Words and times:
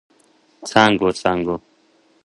څانګو، 0.69 1.07
څانګو 1.21 1.55